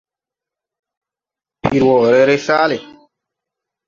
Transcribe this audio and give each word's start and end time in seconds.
Pir 1.63 1.81
wɔɔre 1.87 2.21
ree 2.29 2.39
saale. 2.45 2.77